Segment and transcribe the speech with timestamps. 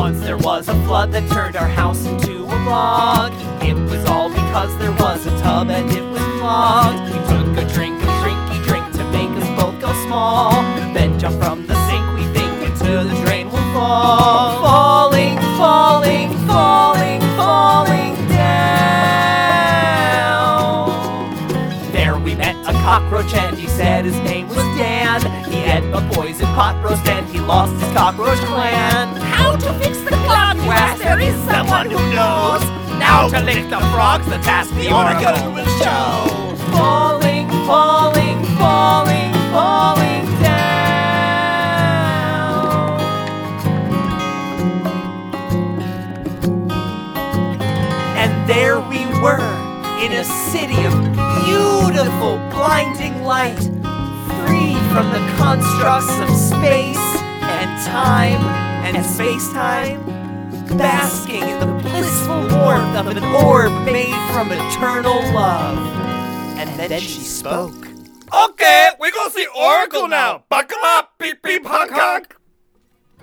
[0.00, 3.34] Once there was a flood that turned our house into a log.
[3.62, 7.12] It was all because there was a tub and it was clogged.
[7.12, 10.62] We took a drink, a drinky drink to make us both go small.
[10.94, 14.62] Then jumped from the sink, we think into the drain will fall.
[14.62, 18.80] Falling, falling, falling, falling down.
[21.92, 25.20] There we met a cockroach and he said his name was Dan.
[25.44, 29.09] He ate a poison pot roast and he lost his cockroach clan.
[31.86, 32.62] Is someone who knows.
[32.98, 36.26] Now to lick the frogs, the task the oracle will show.
[36.72, 41.00] Falling, falling, falling, falling down.
[48.16, 49.40] And there we were
[50.02, 50.92] in a city of
[51.44, 56.98] beautiful, blinding light, free from the constructs of space
[57.42, 58.42] and time
[58.84, 60.00] and space time,
[60.76, 65.78] basking in the blissful warmth of an orb made from eternal love.
[66.58, 67.88] And then she spoke.
[68.32, 70.44] Okay, we're gonna see Oracle now.
[70.48, 72.36] Buckle up, beep beep honk honk.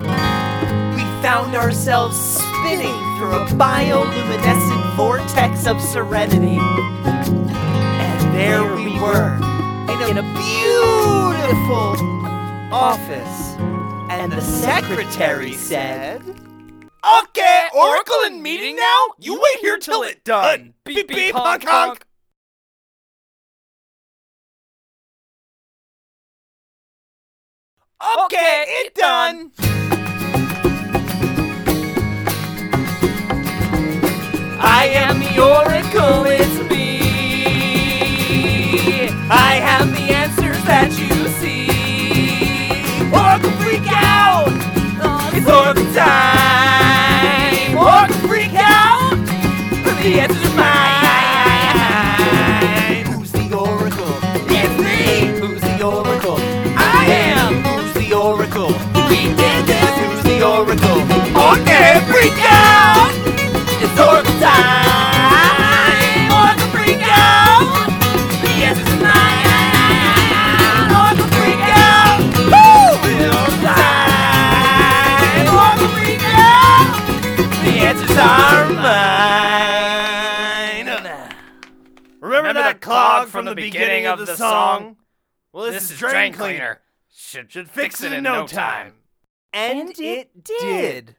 [0.00, 6.58] We found ourselves spinning through a bioluminescent vortex of serenity.
[6.58, 9.36] And there we were,
[9.92, 11.96] in a, in a beautiful
[12.72, 13.54] office.
[14.10, 16.22] And the secretary said,
[17.04, 19.00] Okay, Oracle in meeting now?
[19.18, 20.72] You wait here till it done.
[20.84, 22.04] Beep beep honk honk.
[28.24, 29.73] Okay, it done.
[50.04, 51.06] Answers mine!
[53.06, 54.14] Who's the oracle?
[54.50, 55.28] It's me!
[55.40, 56.36] Who's the oracle?
[56.76, 57.64] I am!
[57.64, 58.74] Who's the oracle?
[59.08, 59.98] We did this!
[59.98, 61.00] Who's the oracle?
[61.52, 63.12] Okay, freak out!
[63.80, 64.83] It's oracle time!
[82.38, 84.96] Remember that clog from the beginning of the song?
[85.52, 86.80] Well, this, is drain cleaner.
[87.14, 88.94] Should, should fix it in no time.
[89.52, 91.16] And it did.